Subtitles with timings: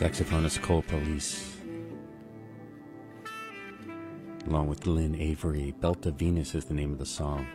[0.00, 1.58] Saxophonist Cole Police.
[4.46, 7.46] Along with Lynn Avery, Belt of Venus is the name of the song.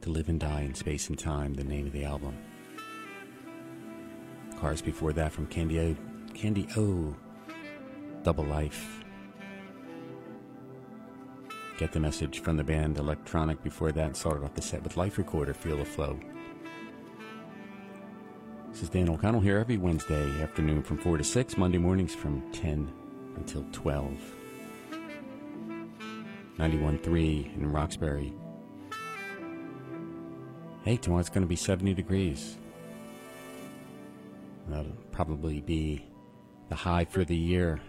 [0.00, 2.36] To Live and Die in Space and Time, the name of the album.
[4.58, 5.96] Cars before that from Candy O,
[6.34, 7.14] Candy O,
[8.24, 9.04] Double Life.
[11.78, 14.96] Get the message from the band Electronic before that and started off the set with
[14.96, 16.18] Life Recorder, Feel the Flow.
[18.78, 22.48] This is Dan O'Connell here every Wednesday afternoon from 4 to 6, Monday mornings from
[22.52, 22.88] 10
[23.34, 24.12] until 12.
[26.56, 28.32] 91.3 in Roxbury.
[30.84, 32.56] Hey, tomorrow it's going to be 70 degrees.
[34.68, 36.06] That'll probably be
[36.68, 37.80] the high for the year,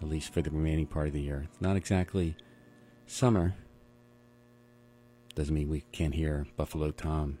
[0.00, 1.48] at least for the remaining part of the year.
[1.50, 2.36] It's not exactly
[3.08, 3.56] summer.
[5.34, 7.40] Doesn't mean we can't hear Buffalo Tom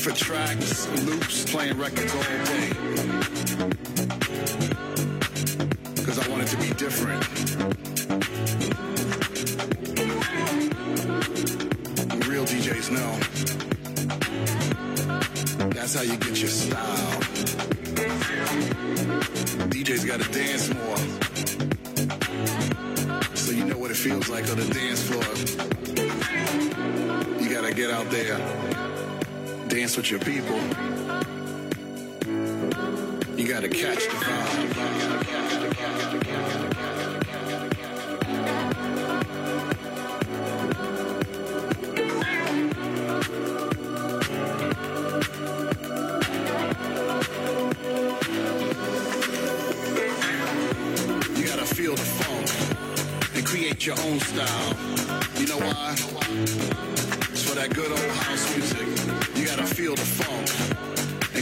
[0.00, 2.79] for tracks, loops, playing records all day.
[29.90, 30.79] Dance with your people.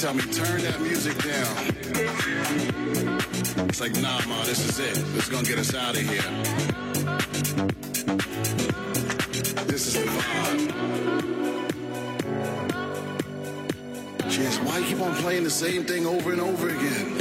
[0.00, 1.56] Tell me, turn that music down.
[3.68, 4.94] It's like, nah, ma, this is it.
[4.94, 6.22] This is gonna get us out of here.
[9.66, 10.72] This is the vibe.
[14.46, 17.20] Asked, why you keep on playing the same thing over and over again?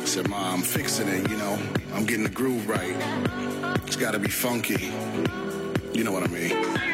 [0.00, 1.58] I said, Ma, I'm fixing it, you know.
[1.94, 2.94] I'm getting the groove right.
[3.88, 4.92] It's gotta be funky.
[5.92, 6.93] You know what I mean.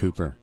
[0.00, 0.38] Cooper.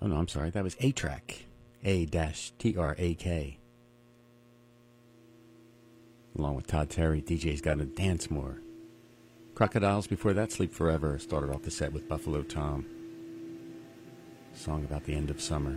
[0.00, 0.50] Oh no, I'm sorry.
[0.50, 1.46] That was A-Trak.
[1.82, 3.58] A dash T R A K.
[6.38, 8.60] Along with Todd Terry, DJ's got to dance more.
[9.56, 11.18] Crocodiles before that, Sleep Forever.
[11.18, 12.86] Started off the set with Buffalo Tom.
[14.54, 15.76] Song about the end of summer.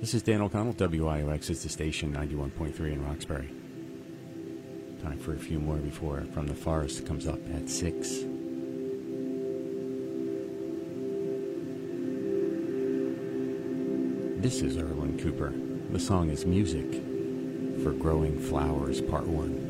[0.00, 3.54] This is Dan O'Connell, WIOX is the station, 91.3 in Roxbury.
[5.00, 8.37] Time for a few more before From the Forest comes up at 6.
[14.40, 15.52] This is Erland Cooper.
[15.90, 17.02] The song is Music
[17.82, 19.67] for Growing Flowers, Part 1.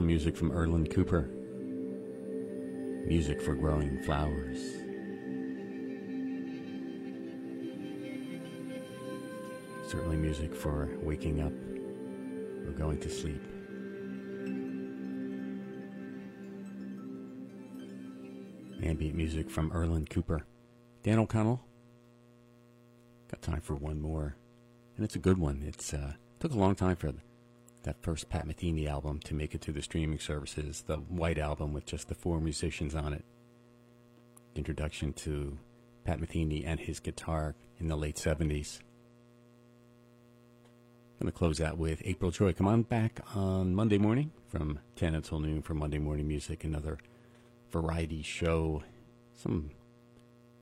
[0.00, 1.28] Music from Erland Cooper.
[3.06, 4.58] Music for growing flowers.
[9.90, 11.52] Certainly music for waking up
[12.66, 13.42] or going to sleep.
[18.82, 20.46] Ambient music from Erland Cooper.
[21.02, 21.60] Dan O'Connell.
[23.30, 24.36] Got time for one more.
[24.96, 25.62] And it's a good one.
[25.66, 27.12] It's uh, took a long time for
[27.82, 31.72] that first Pat Metheny album to make it to the streaming services, the White Album
[31.72, 33.24] with just the four musicians on it.
[34.54, 35.58] Introduction to
[36.04, 38.80] Pat Metheny and his guitar in the late 70s.
[41.20, 42.52] I'm Going to close out with April Joy.
[42.52, 46.98] Come on back on Monday morning from 10 until noon for Monday Morning Music, another
[47.70, 48.82] variety show,
[49.34, 49.70] some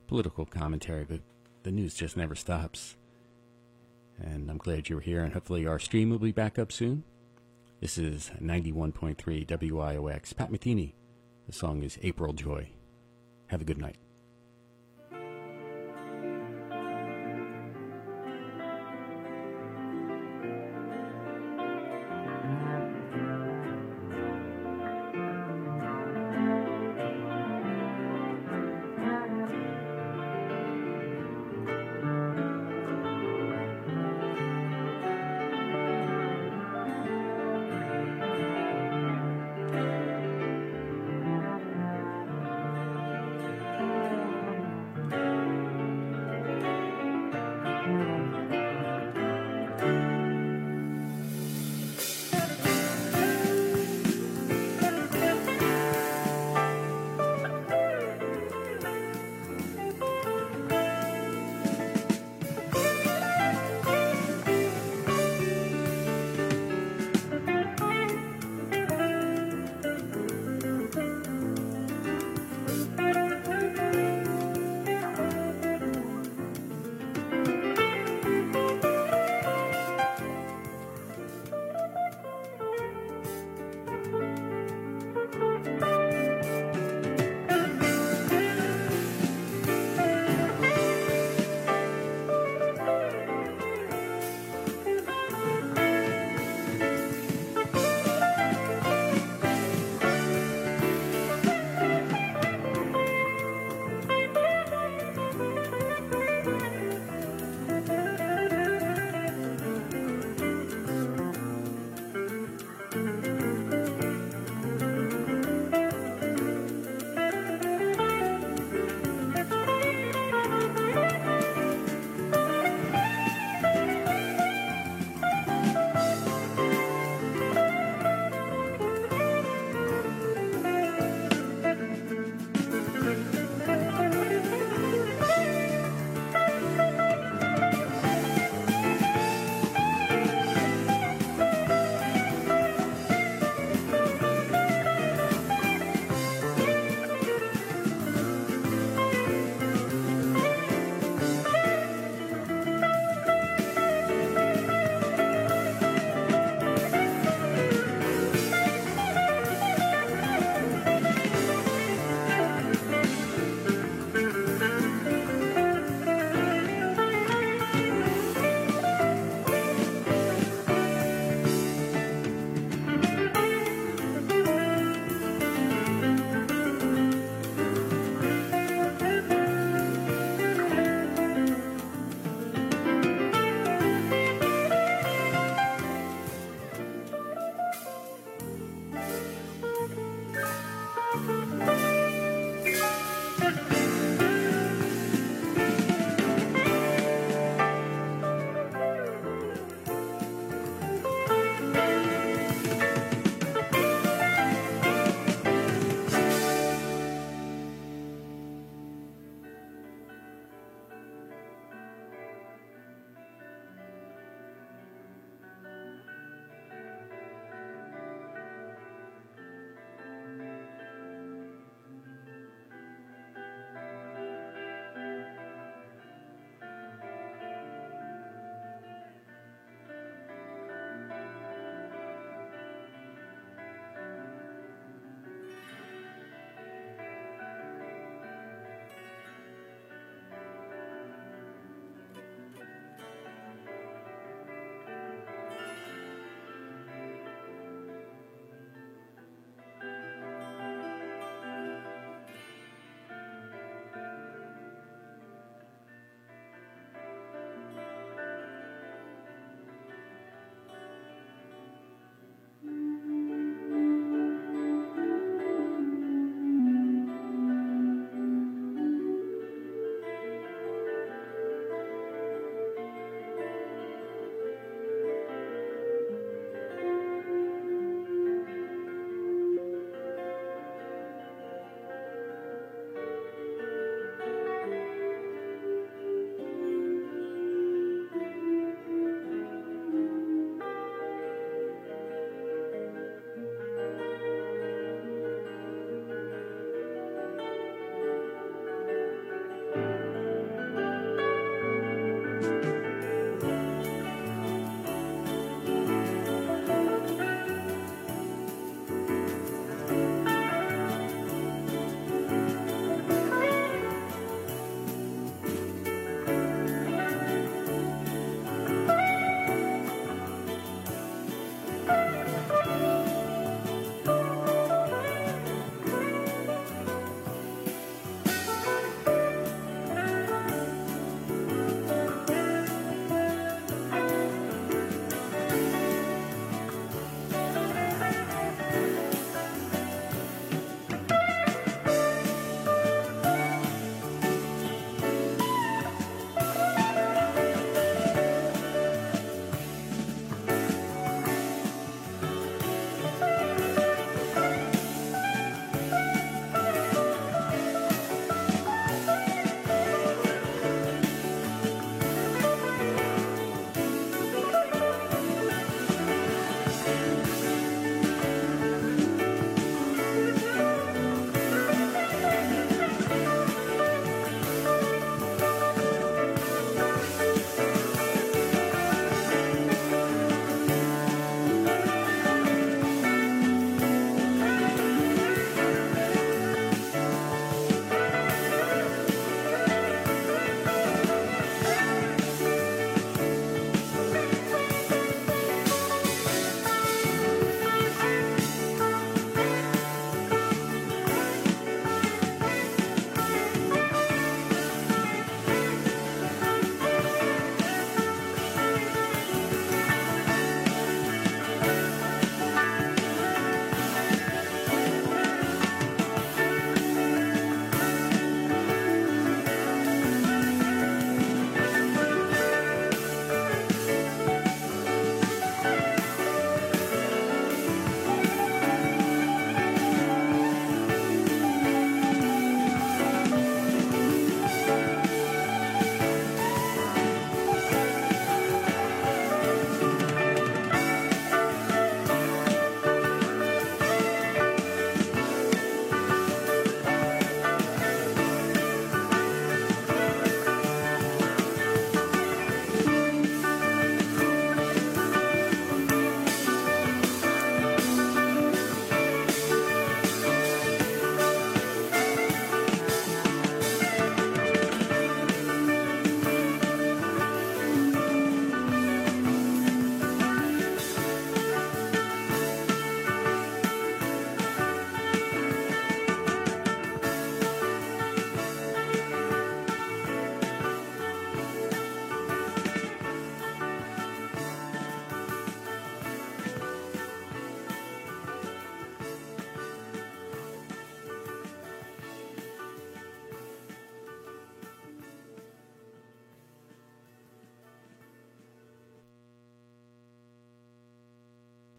[0.07, 1.21] political commentary, but
[1.63, 2.97] the news just never stops.
[4.19, 7.05] And I'm glad you're here, and hopefully our stream will be back up soon.
[7.81, 10.37] This is 91.3 WIOX.
[10.37, 10.93] Pat Metheny.
[11.47, 12.69] The song is April Joy.
[13.47, 13.97] Have a good night.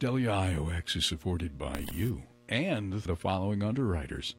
[0.01, 4.33] WIOX is supported by you and the following underwriters.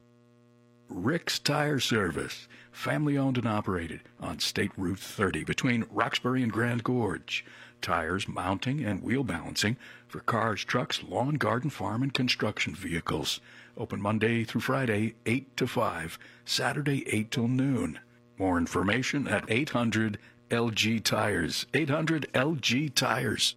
[0.89, 6.83] Rick's Tire Service, family owned and operated on State Route 30 between Roxbury and Grand
[6.83, 7.45] Gorge.
[7.81, 13.39] Tires, mounting, and wheel balancing for cars, trucks, lawn, garden, farm, and construction vehicles.
[13.77, 17.99] Open Monday through Friday, 8 to 5, Saturday, 8 till noon.
[18.37, 20.17] More information at 800
[20.51, 21.67] LG Tires.
[21.73, 23.55] 800 LG Tires.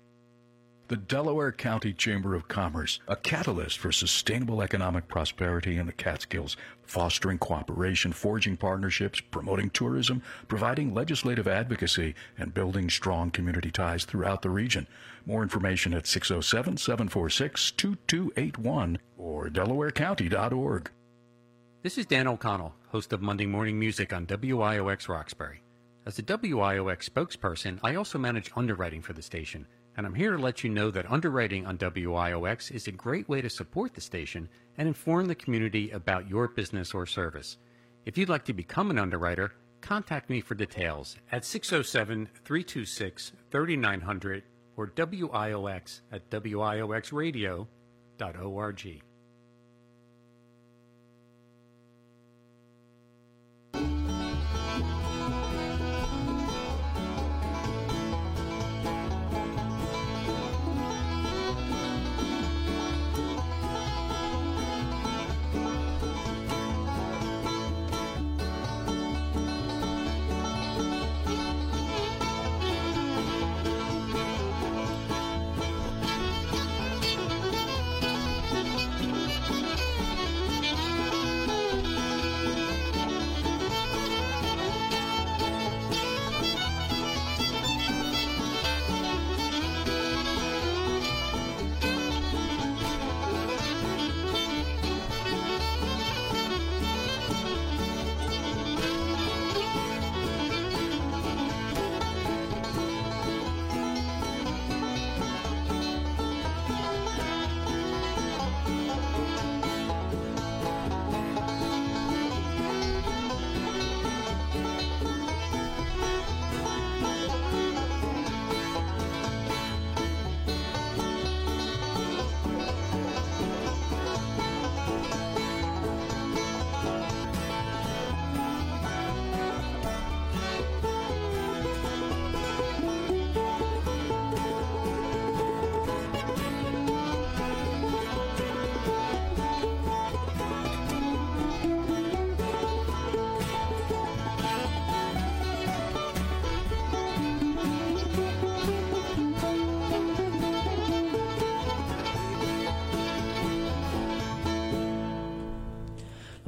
[0.89, 6.57] The Delaware County Chamber of Commerce, a catalyst for sustainable economic prosperity in the Catskills,
[6.85, 14.43] fostering cooperation, forging partnerships, promoting tourism, providing legislative advocacy, and building strong community ties throughout
[14.43, 14.87] the region.
[15.25, 20.91] More information at 607 746 2281 or DelawareCounty.org.
[21.83, 25.63] This is Dan O'Connell, host of Monday Morning Music on WIOX Roxbury.
[26.07, 30.39] As the WIOX spokesperson, I also manage underwriting for the station, and I'm here to
[30.39, 34.49] let you know that underwriting on WIOX is a great way to support the station
[34.77, 37.57] and inform the community about your business or service.
[38.05, 44.43] If you'd like to become an underwriter, contact me for details at 607 326 3900
[44.77, 49.03] or WIOX at WIOXradio.org.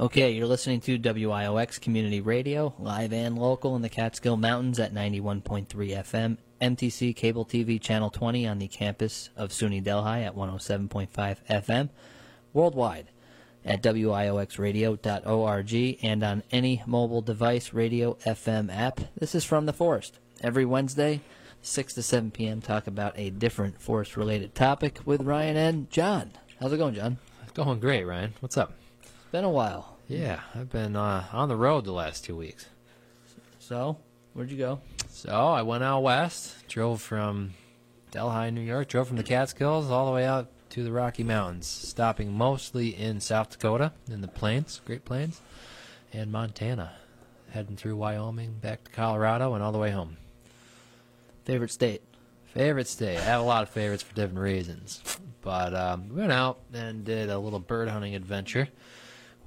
[0.09, 4.91] Okay, you're listening to WIOX Community Radio, live and local in the Catskill Mountains at
[4.91, 11.09] 91.3 FM, MTC Cable TV Channel 20 on the campus of SUNY Delhi at 107.5
[11.47, 11.89] FM,
[12.53, 13.09] worldwide
[13.63, 19.01] at WIOXradio.org and on any mobile device radio FM app.
[19.15, 20.17] This is From the Forest.
[20.41, 21.21] Every Wednesday,
[21.61, 26.31] 6 to 7 p.m., talk about a different forest related topic with Ryan and John.
[26.59, 27.19] How's it going, John?
[27.53, 28.33] Going great, Ryan.
[28.39, 28.73] What's up?
[29.03, 29.98] It's Been a while.
[30.09, 32.65] Yeah, I've been uh, on the road the last two weeks.
[33.59, 33.97] So,
[34.33, 34.79] where'd you go?
[35.07, 37.53] So I went out west, drove from
[38.09, 41.67] Delhi, New York, drove from the Catskills all the way out to the Rocky Mountains,
[41.67, 45.41] stopping mostly in South Dakota, in the plains, Great Plains,
[46.11, 46.93] and Montana,
[47.51, 50.17] heading through Wyoming, back to Colorado, and all the way home.
[51.45, 52.01] Favorite state?
[52.45, 53.17] Favorite state?
[53.17, 55.03] I have a lot of favorites for different reasons,
[55.41, 58.69] but um, we went out and did a little bird hunting adventure.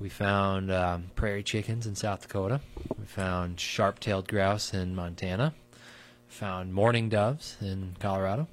[0.03, 2.61] We found um, prairie chickens in South Dakota.
[2.99, 5.55] We found sharp-tailed grouse in Montana.
[6.27, 8.49] Found mourning doves in Colorado.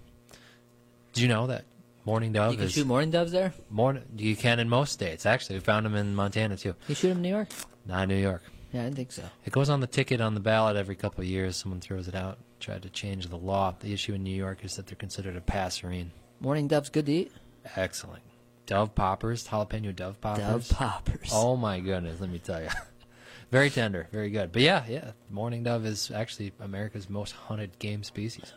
[1.14, 1.66] Did you know that
[2.06, 3.52] mourning dove You can is shoot mourning doves there?
[3.72, 4.04] morning?
[4.16, 5.26] You can in most states.
[5.26, 6.76] Actually, we found them in Montana too.
[6.88, 7.48] You shoot them in New York?
[7.88, 8.44] Not in New York.
[8.72, 9.24] Yeah, I didn't think so.
[9.44, 11.58] It goes on the ticket on the ballot every couple of years.
[11.58, 12.38] Someone throws it out.
[12.60, 13.74] Tried to change the law.
[13.80, 16.12] The issue in New York is that they're considered a passerine.
[16.42, 17.32] Mourning doves good to eat?
[17.76, 18.22] Excellent.
[18.70, 20.46] Dove poppers, jalapeno dove poppers.
[20.46, 21.32] Dove poppers.
[21.34, 22.70] Oh my goodness, let me tell you.
[23.52, 24.52] very tender, very good.
[24.52, 28.54] But yeah, yeah, mourning dove is actually America's most hunted game species.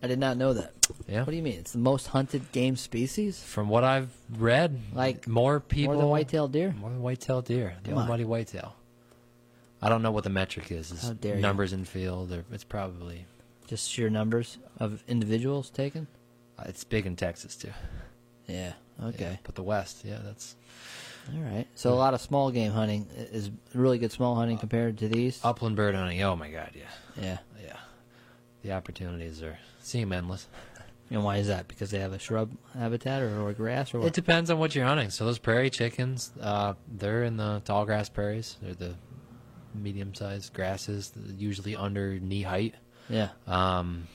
[0.00, 0.72] I did not know that.
[1.08, 1.24] Yeah.
[1.24, 1.58] What do you mean?
[1.58, 3.42] It's the most hunted game species?
[3.42, 6.72] From what I've read, Like, more people More than white-tailed deer?
[6.78, 7.74] More than white-tailed deer.
[7.82, 8.08] The Come on.
[8.08, 8.76] buddy whitetail.
[9.82, 10.92] I don't know what the metric is.
[10.92, 11.42] It's How dare you.
[11.42, 13.26] numbers in field, or it's probably.
[13.66, 16.06] Just sheer numbers of individuals taken?
[16.56, 17.72] Uh, it's big in Texas too.
[18.46, 18.72] Yeah.
[19.02, 19.30] Okay.
[19.32, 20.56] Yeah, but the West, yeah, that's
[21.34, 21.66] All right.
[21.74, 25.40] So a lot of small game hunting is really good small hunting compared to these.
[25.44, 26.22] upland bird hunting.
[26.22, 27.38] Oh my God, yeah, Yeah.
[27.62, 27.76] yeah.
[28.62, 30.46] The opportunities are seem endless.
[31.10, 31.68] And why is that?
[31.68, 34.86] Because they have a shrub habitat or, or grass or It depends on what you're
[34.86, 35.10] hunting.
[35.10, 38.56] So those prairie chickens, uh, they're in the tall grass prairies.
[38.62, 38.94] They're the
[39.74, 42.74] medium-sized grasses, usually under knee height.
[43.08, 43.28] yeah.
[43.46, 44.06] Um,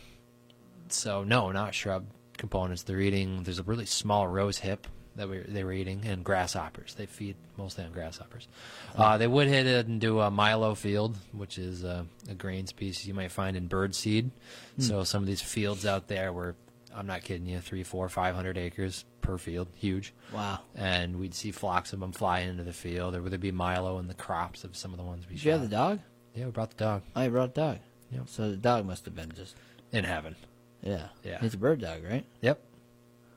[0.90, 2.06] so no, not shrub
[2.38, 2.84] components.
[2.84, 3.44] They're eating.
[3.44, 6.94] There's a really small rose hip that we they were eating, and grasshoppers.
[6.94, 8.48] They feed mostly on grasshoppers.
[8.96, 13.08] Uh, they would hit it into a milo field, which is a, a grain species
[13.08, 14.32] you might find in bird seed.
[14.80, 16.56] So some of these fields out there were,
[16.96, 20.14] I'm not kidding you, three, four, five hundred acres per field, huge.
[20.32, 20.60] Wow.
[20.76, 23.16] And we'd see flocks of them fly into the field.
[23.16, 25.46] or would there be milo in the crops of some of the ones we Did
[25.46, 26.00] you have the dog?
[26.34, 27.80] Yeah, we brought the dog I brought the dog.
[28.12, 28.24] Yep.
[28.28, 29.56] So the dog must have been just
[29.92, 30.36] in heaven.
[30.82, 31.08] Yeah.
[31.24, 31.40] Yeah.
[31.40, 32.26] He's a bird dog, right?
[32.42, 32.60] Yep.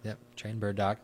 [0.04, 0.18] Yep.
[0.36, 0.98] Trained bird dog.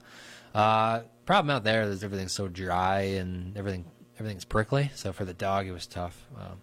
[0.54, 3.84] Uh, problem out there is everything's so dry and everything
[4.18, 4.90] everything's prickly.
[4.94, 6.24] So for the dog, it was tough.
[6.38, 6.58] Um,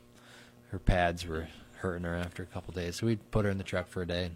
[0.71, 1.47] her pads were
[1.77, 4.07] hurting her after a couple days, so we'd put her in the truck for a
[4.07, 4.35] day and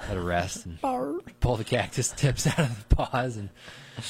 [0.00, 0.78] let her rest and
[1.40, 3.48] pull the cactus tips out of the paws and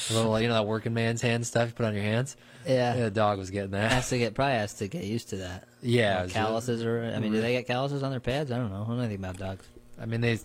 [0.09, 2.35] a little, you know, that working man's hand stuff you put on your hands.
[2.67, 2.95] Yeah.
[2.95, 3.91] the dog was getting that.
[3.91, 5.67] Has to get probably has to get used to that.
[5.81, 8.51] Yeah, was- calluses or I mean, do they get calluses on their pads?
[8.51, 8.83] I don't know.
[8.83, 9.65] I don't know anything about dogs.
[10.01, 10.39] I mean, they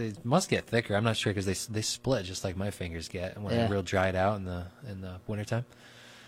[0.00, 0.94] they must get thicker.
[0.96, 3.60] I'm not sure because they they split just like my fingers get when Yeah.
[3.60, 5.64] they're real dried out in the in the wintertime.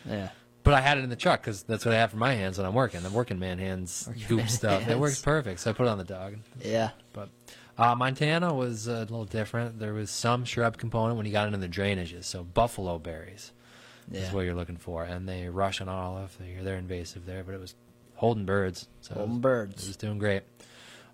[0.08, 0.30] Yeah.
[0.64, 2.56] But I had it in the truck because that's what I have for my hands
[2.58, 3.02] when I'm working.
[3.02, 4.86] The working man hands goop man stuff.
[4.88, 5.58] It works perfect.
[5.60, 6.36] So I put it on the dog.
[6.60, 6.90] Yeah.
[7.12, 7.30] But
[7.76, 9.80] uh, Montana was a little different.
[9.80, 12.24] There was some shrub component when you got into the drainages.
[12.24, 13.50] So buffalo berries
[14.12, 16.36] is what you're looking for, and they rush Russian olive.
[16.38, 17.74] They're, they're invasive there, but it was
[18.14, 18.88] holding birds.
[19.00, 19.82] So Holding birds.
[19.84, 20.42] It was doing great.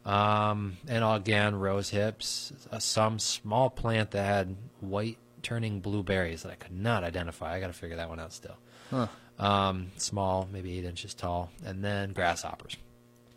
[0.08, 2.52] Um, and again, rose hips.
[2.72, 7.54] Uh, some small plant that had white turning blueberries that I could not identify.
[7.54, 8.56] I got to figure that one out still.
[8.90, 9.06] Huh.
[9.38, 12.76] Um, small, maybe eight inches tall, and then grasshoppers.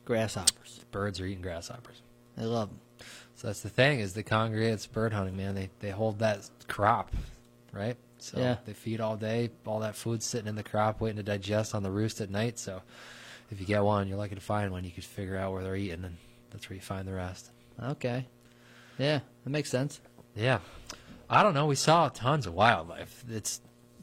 [0.05, 0.80] Grasshoppers.
[0.91, 2.01] Birds are eating grasshoppers.
[2.38, 2.80] I love them.
[3.36, 5.55] So that's the thing is the congregates bird hunting, man.
[5.55, 7.11] They they hold that crop,
[7.72, 7.97] right?
[8.17, 8.57] So Yeah.
[8.65, 9.49] they feed all day.
[9.65, 12.57] All that food sitting in the crop, waiting to digest on the roost at night.
[12.59, 12.82] So
[13.51, 14.84] if you get one, you're lucky to find one.
[14.84, 16.17] You could figure out where they're eating, and
[16.52, 17.52] that's where you find the rest.
[17.82, 18.28] Okay.
[18.97, 19.99] Yeah, that makes sense.
[20.36, 20.60] Yeah,
[21.30, 21.66] I don't know.
[21.66, 23.24] We saw tons of wildlife.
[23.30, 23.62] It's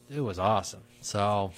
[0.09, 0.81] it was awesome.
[1.01, 1.51] So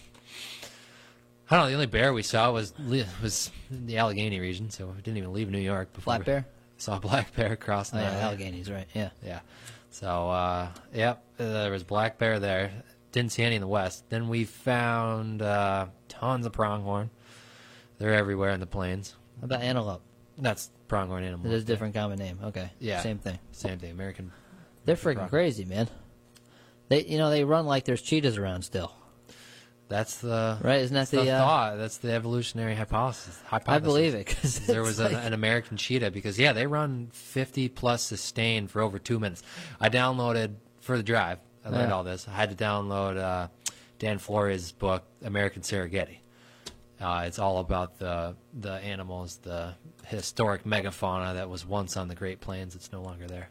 [1.49, 1.69] I don't know.
[1.69, 2.73] The only bear we saw was
[3.21, 6.45] was in the Allegheny region, so we didn't even leave New York before Black bear?
[6.77, 7.99] Saw a black bear crossing.
[7.99, 8.87] Oh, yeah, the- Alleghenies, right?
[8.93, 9.09] Yeah.
[9.23, 9.39] Yeah.
[9.89, 12.71] So, uh, yep, there was black bear there.
[13.11, 14.05] Didn't see any in the west.
[14.09, 17.09] Then we found uh, tons of pronghorn.
[17.97, 19.15] They're everywhere in the plains.
[19.41, 20.01] How about antelope?
[20.41, 21.45] That's pronghorn animal.
[21.45, 22.39] It is a different common name.
[22.43, 22.69] Okay.
[22.79, 23.01] Yeah.
[23.01, 23.39] Same thing.
[23.53, 23.91] Same thing.
[23.91, 24.31] American.
[24.83, 25.29] They're freaking Pronghorn.
[25.29, 25.87] crazy, man.
[26.89, 28.91] They, you know, they run like there's cheetahs around still.
[29.87, 31.77] That's the Right, isn't that the, the, uh, thought?
[31.77, 33.37] That's the evolutionary hypothesis.
[33.45, 33.75] hypothesis.
[33.75, 37.67] I believe it because there was an, an American cheetah because yeah, they run 50
[37.69, 39.43] plus sustained for over two minutes.
[39.81, 41.39] I downloaded for the drive.
[41.65, 41.95] I learned Yeah.
[41.95, 42.25] all this.
[42.27, 43.47] I had to download uh,
[43.99, 46.17] Dan Flores' book, American Serengeti.
[47.01, 49.73] Uh, it's all about the the animals, the
[50.05, 52.75] historic megafauna that was once on the Great Plains.
[52.75, 53.49] It's no longer there.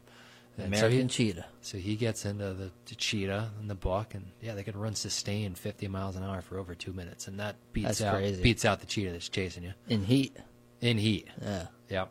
[0.57, 1.45] And so American he, cheetah.
[1.61, 4.95] so he gets into the, the cheetah in the book, and yeah, they can run
[4.95, 8.41] sustained 50 miles an hour for over two minutes, and that beats That's out crazy.
[8.43, 10.35] beats out the cheetah that's chasing you In heat.
[10.81, 11.27] in heat.
[11.41, 11.67] Yeah.
[11.89, 12.09] Yep.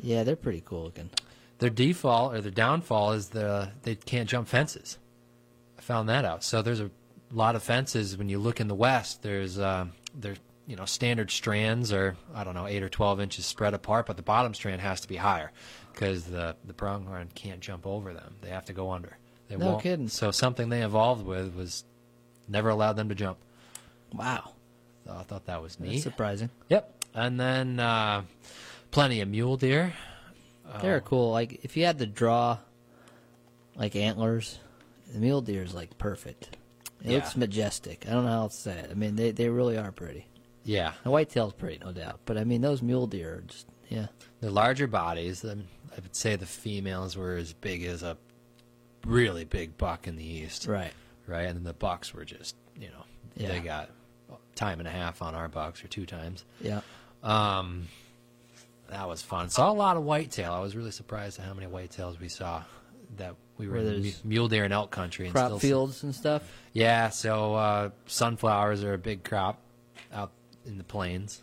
[0.00, 1.10] Yeah, they're pretty cool looking.
[1.58, 4.98] Their default or their downfall is the they can't jump fences.
[5.76, 6.44] I found that out.
[6.44, 6.90] So there's a
[7.32, 9.22] lot of fences when you look in the west.
[9.22, 10.38] There's uh, there's
[10.68, 14.16] you know standard strands are I don't know eight or twelve inches spread apart, but
[14.16, 15.50] the bottom strand has to be higher
[15.92, 18.36] because the the pronghorn can't jump over them.
[18.42, 19.16] They have to go under.
[19.48, 19.82] They No won't.
[19.82, 20.08] kidding.
[20.08, 21.84] So something they evolved with was
[22.48, 23.38] never allowed them to jump.
[24.12, 24.52] Wow.
[25.06, 26.00] So I thought that was That's neat.
[26.02, 26.50] surprising.
[26.68, 27.04] Yep.
[27.14, 28.22] And then uh,
[28.90, 29.94] plenty of mule deer.
[30.82, 31.30] They're cool.
[31.32, 32.58] Like if you had to draw
[33.74, 34.58] like antlers,
[35.12, 36.56] the mule deer is like perfect.
[37.02, 37.14] It Yeah.
[37.16, 38.04] looks majestic.
[38.06, 38.88] I don't know how else to say it.
[38.90, 40.26] I mean, they they really are pretty.
[40.64, 40.92] Yeah.
[41.04, 42.20] The whitetail's pretty, no doubt.
[42.24, 44.06] But I mean, those mule deer are just yeah.
[44.40, 48.16] The larger bodies, um, I would say the females were as big as a
[49.06, 50.92] really big buck in the east, Right.
[51.26, 51.46] right?
[51.46, 53.04] And then the bucks were just, you know,
[53.36, 53.48] Yeah.
[53.48, 53.90] they got
[54.54, 56.44] time and a half on our bucks or two times.
[56.60, 56.82] Yeah.
[57.22, 57.88] Um,
[58.90, 59.48] that was fun.
[59.48, 60.52] Saw a lot of whitetail.
[60.52, 62.64] I was really surprised at how many whitetails we saw.
[63.16, 65.26] That we were in mule deer and elk country.
[65.26, 66.42] And Crop fields and stuff.
[66.74, 69.60] Yeah, so uh, sunflowers are a big crop
[70.12, 70.30] out
[70.68, 71.42] in the plains.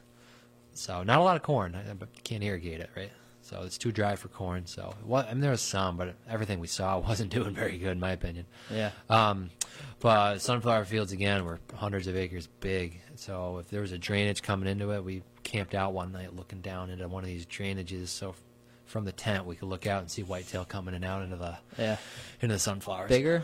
[0.74, 3.12] So not a lot of corn, but can't irrigate it, right?
[3.42, 4.66] So it's too dry for corn.
[4.66, 5.28] So what?
[5.28, 8.12] I mean, there was some, but everything we saw wasn't doing very good, in my
[8.12, 8.46] opinion.
[8.72, 8.92] Yeah.
[9.10, 9.52] Um,
[10.00, 13.00] but sunflower fields again were hundreds of acres big.
[13.16, 16.62] So if there was a drainage coming into it, we camped out one night looking
[16.62, 18.08] down into one of these drainages.
[18.08, 18.42] So f-
[18.86, 21.36] from the tent, we could look out and see whitetail coming in and out into
[21.38, 21.98] the Yeah.
[22.42, 23.10] into the sunflowers.
[23.10, 23.44] Bigger?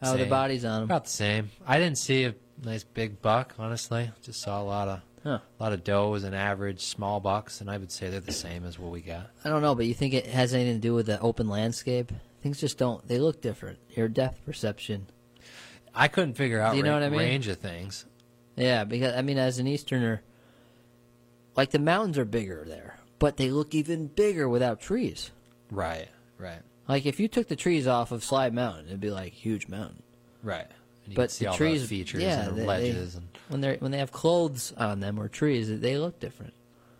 [0.00, 0.84] How are the bodies on them?
[0.84, 1.50] About the same.
[1.66, 2.34] I didn't see a
[2.64, 4.10] nice big buck, honestly.
[4.22, 5.40] Just saw a lot of Huh.
[5.58, 8.64] a lot of does and average small bucks, and I would say they're the same
[8.64, 9.30] as what we got.
[9.44, 12.12] I don't know, but you think it has anything to do with the open landscape?
[12.42, 13.06] Things just don't.
[13.08, 13.78] They look different.
[13.90, 15.08] Your depth perception.
[15.94, 17.18] I couldn't figure out Do you know ra- what I mean?
[17.18, 18.04] range of things.
[18.56, 20.22] Yeah, because I mean, as an Easterner,
[21.56, 25.30] like the mountains are bigger there, but they look even bigger without trees.
[25.70, 29.32] Right, right, Like if you took the trees off of Slide Mountain, it'd be like
[29.32, 30.02] huge mountain.
[30.42, 30.68] right.
[31.14, 33.98] But the trees, the features yeah, and they- the ledges, and When they when they
[33.98, 36.54] have clothes on them or trees, they look different.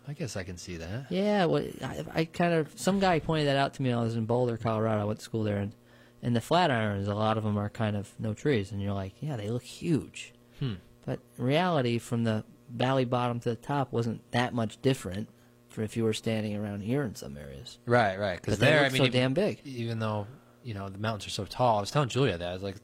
[0.07, 1.05] I guess I can see that.
[1.11, 3.89] Yeah, well, I, I kind of some guy pointed that out to me.
[3.89, 5.01] when I was in Boulder, Colorado.
[5.01, 5.73] I went to school there, and
[6.23, 9.13] and the Flatirons, a lot of them are kind of no trees, and you're like,
[9.21, 10.33] yeah, they look huge.
[10.59, 10.73] Hmm.
[11.05, 15.29] But reality, from the valley bottom to the top, wasn't that much different.
[15.69, 18.41] For if you were standing around here in some areas, Right, right.
[18.41, 19.61] Because they there, I mean, so even, damn big.
[19.63, 20.25] even though
[20.63, 22.77] you know the mountains are so tall, I was telling Julia that I was like,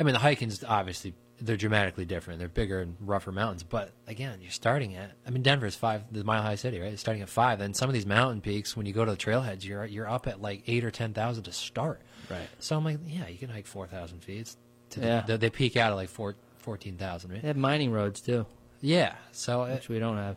[0.00, 2.38] I mean, the hiking's obviously they're dramatically different.
[2.38, 5.12] They're bigger and rougher mountains, but again, you're starting at.
[5.26, 6.98] I mean, Denver's five, the mile high city, right?
[6.98, 9.64] Starting at five, and some of these mountain peaks, when you go to the trailheads,
[9.64, 12.00] you're you're up at like eight or ten thousand to start.
[12.30, 12.48] Right.
[12.58, 14.40] So I'm like, yeah, you can hike four thousand feet.
[14.40, 14.56] It's
[14.90, 15.20] To Yeah.
[15.22, 17.40] the, they peak out at like four, 14,000, right?
[17.42, 18.44] They have mining roads too,
[18.80, 19.14] Yeah.
[19.32, 20.36] So it, which we don't have.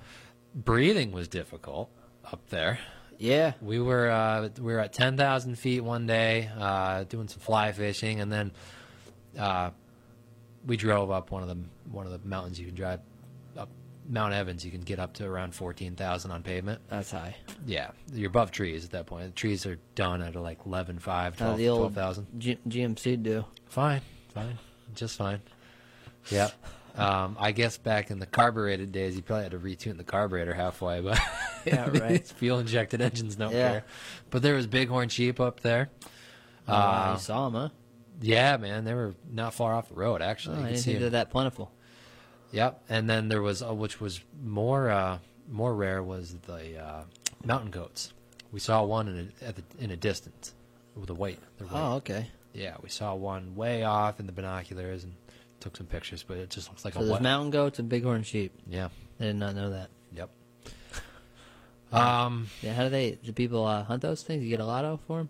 [0.56, 1.90] breathing was difficult
[2.32, 2.80] up there.
[3.20, 7.40] Yeah, We were uh, we were at ten thousand feet one day, uh, doing some
[7.40, 8.52] fly fishing, and then
[9.38, 9.72] uh,
[10.66, 11.58] we drove up one of the
[11.92, 12.60] one of the mountains.
[12.60, 13.00] You can drive
[13.58, 13.70] up
[14.10, 14.64] Mount Evans.
[14.64, 16.82] You can get up to around fourteen thousand on pavement.
[16.90, 17.36] that's high.
[17.66, 19.26] Yeah, you're above trees at that point.
[19.26, 22.28] The trees are done at like 11, 5, How 12 the old 12,000.
[22.40, 23.46] G- GMC do.
[23.68, 24.02] Fine,
[24.34, 24.58] fine,
[24.96, 25.42] just fine.
[26.30, 26.50] Yeah.
[26.96, 30.54] Um, I guess back in the carbureted days, you probably had to retune the carburetor
[30.54, 31.20] halfway, but
[31.66, 32.26] Yeah, right.
[32.28, 33.70] fuel injected engines don't Yeah.
[33.72, 33.86] care.
[34.30, 35.90] But there was bighorn sheep up there.
[36.68, 37.70] Uh, you saw them, huh?
[38.26, 40.22] Yeah, man, they were not far off the road.
[40.22, 41.72] Actually, Oh, You I didn't see they're that plentiful.
[42.52, 45.18] Yep, and then there was, uh, which was more uh,
[45.52, 47.04] more rare, was the uh,
[47.44, 48.14] mountain goats.
[48.52, 50.54] We saw one in a, at the, in a distance
[50.96, 51.40] with a white.
[51.72, 52.28] Oh, okay.
[52.54, 55.14] Yeah, we saw one way off in the binoculars and
[55.60, 58.24] took some pictures, but it just looks like So a there's mountain goats and bighorn
[58.24, 58.54] sheep.
[58.70, 59.90] yeah, I did not know that.
[60.16, 60.30] yep.
[61.92, 63.12] Um, Yeah, how do they?
[63.24, 64.44] Do people uh, hunt those things?
[64.44, 65.30] You get a lotto for them?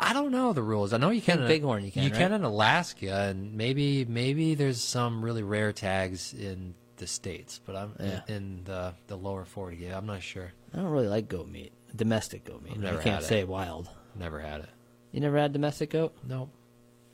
[0.00, 0.92] I don't know the rules.
[0.92, 2.18] I know you can in- bighorn you can, You right?
[2.18, 7.76] can in Alaska, and maybe maybe there's some really rare tags in the states, but
[7.76, 8.20] I'm Yeah.
[8.28, 9.76] in, in the the lower forty.
[9.78, 10.52] Yeah, I'm not sure.
[10.72, 11.72] I don't really like goat meat.
[11.94, 12.72] Domestic goat meat.
[12.78, 13.26] I can't had it.
[13.26, 13.88] say wild.
[14.16, 14.68] Never had it.
[15.12, 16.12] You never had domestic goat?
[16.26, 16.50] No,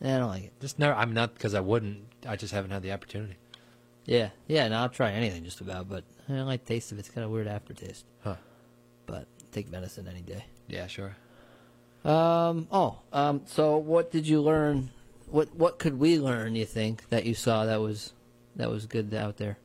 [0.00, 0.52] Yeah, I don't like it.
[0.60, 0.94] just never.
[0.94, 2.04] I'm not because I wouldn't.
[2.26, 3.36] I just haven't had the opportunity.
[4.06, 4.66] Yeah, yeah.
[4.68, 7.00] No, I'll try anything just about, but I don't like the taste of it.
[7.00, 8.06] It's got a weird aftertaste.
[8.24, 8.36] Huh.
[9.04, 10.44] But take venison any day.
[10.68, 11.14] Yeah, sure.
[12.04, 12.68] Um.
[12.72, 12.98] Oh.
[13.12, 13.42] Um.
[13.46, 14.90] So, what did you learn?
[15.28, 16.54] What What could we learn?
[16.56, 18.12] You think that you saw that was
[18.56, 19.58] that was good out there?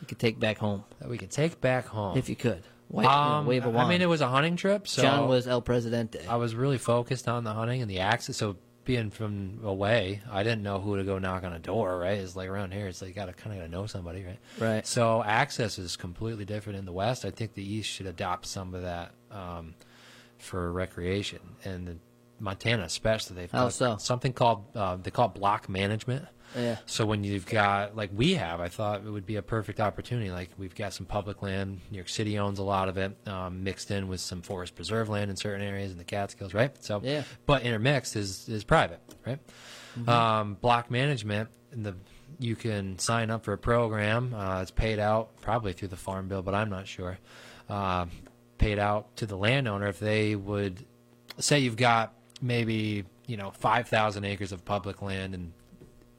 [0.00, 2.18] You could take back home That we could take back home.
[2.18, 2.62] if you could.
[2.90, 3.86] Wave, um, wave a wand.
[3.86, 6.26] I mean, it was a hunting trip, so John was El Presidente.
[6.28, 8.36] I was really focused on the hunting and the access.
[8.36, 11.96] So being from away, I didn't know who to go knock on a door.
[11.98, 12.18] Right?
[12.18, 14.38] It's like around here, it's like you gotta kind of gotta know somebody, right?
[14.58, 14.86] Right.
[14.86, 17.24] So access is completely different in the West.
[17.24, 19.74] I think the East should adopt some of that um,
[20.42, 21.96] for recreation, and the
[22.40, 23.36] Montana especially.
[23.36, 23.96] They've got so?
[23.98, 26.26] something called uh, they call it block management.
[26.56, 26.76] Yeah.
[26.84, 30.30] So when you've got like we have, I thought it would be a perfect opportunity.
[30.30, 31.80] Like we've got some public land.
[31.90, 35.08] New York City owns a lot of it, um, mixed in with some forest preserve
[35.08, 36.72] land in certain areas in the Catskills, right?
[36.84, 37.22] So Yeah.
[37.46, 39.38] but intermixed is is private, right?
[40.08, 41.94] Um, block management, and the
[42.38, 44.34] you can sign up for a program.
[44.34, 47.18] Uh, it's paid out probably through the farm bill, but I'm not sure.
[47.68, 48.06] Uh,
[48.62, 50.84] paid out to the landowner if they would
[51.38, 55.52] say you've got maybe you know five thousand acres of public land and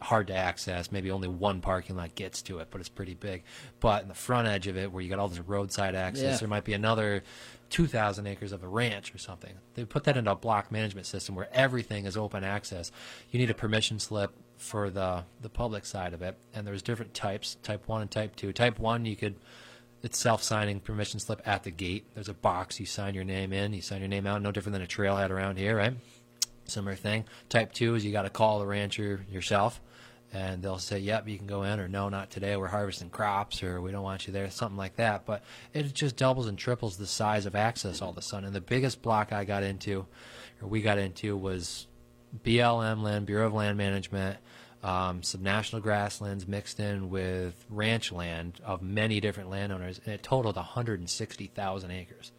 [0.01, 0.91] hard to access.
[0.91, 3.43] Maybe only one parking lot gets to it, but it's pretty big.
[3.79, 6.37] But in the front edge of it, where you got all this roadside access, Yeah.
[6.37, 7.23] there might be another
[7.69, 9.53] 2,000 acres of a ranch or something.
[9.75, 12.91] They put that into a block management system where everything is open access.
[13.31, 17.13] You need a permission slip for the the public side of it, and there's different
[17.13, 18.51] types: type one and type two.
[18.51, 19.35] Type one, you could
[20.03, 22.05] it's self-signing permission slip at the gate.
[22.13, 23.73] There's a box you sign your name in.
[23.73, 24.41] You sign your name out.
[24.41, 25.93] No different than a trailhead around here, right?
[26.65, 27.25] Similar thing.
[27.49, 29.81] Type two is you got to call the rancher yourself
[30.33, 32.57] and they'll say, "Yep, you can go in," or "No, not today.
[32.57, 35.25] We're harvesting crops," or "We don't want you there," something like that.
[35.25, 35.43] But
[35.73, 38.45] it just doubles and triples the size of access all of a sudden.
[38.45, 40.07] And the biggest block I got into,
[40.59, 41.85] or we got into, was
[42.43, 44.39] BLM land, Bureau of Land Management,
[44.83, 50.23] um, some national grasslands mixed in with ranch land of many different landowners, and it
[50.23, 52.31] totaled 160,000 acres.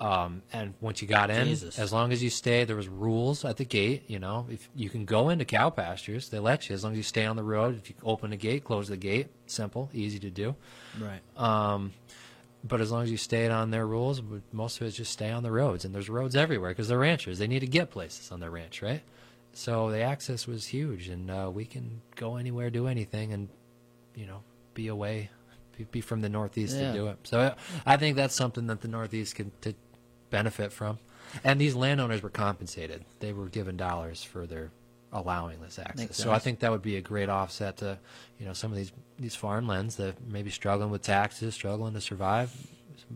[0.00, 1.78] Um, and once you got in, Jesus.
[1.78, 4.04] as long as you stay, there was rules at the gate.
[4.08, 6.98] You know, if you can go into cow pastures, they let you as long as
[6.98, 7.78] you stay on the road.
[7.78, 10.56] If you open the gate, close the gate, simple, easy to do.
[11.00, 11.20] Right.
[11.36, 11.92] Um,
[12.64, 14.20] but as long as you stayed on their rules,
[14.52, 15.84] most of it is just stay on the roads.
[15.84, 17.38] And there's roads everywhere because they're ranchers.
[17.38, 19.02] They need to get places on their ranch, right?
[19.54, 23.48] So the access was huge, and uh, we can go anywhere, do anything, and
[24.14, 24.42] you know,
[24.74, 25.30] be away,
[25.76, 26.88] be, be from the Northeast Yeah.
[26.88, 27.18] to do it.
[27.24, 27.54] So uh,
[27.86, 29.74] I think that's something that the Northeast can to
[30.30, 30.98] benefit from.
[31.42, 34.70] And these landowners were compensated; they were given dollars for their
[35.12, 36.16] allowing this access.
[36.16, 37.98] So I think that would be a great offset to,
[38.38, 42.52] you know, some of these these farmlands that maybe struggling with taxes, struggling to survive.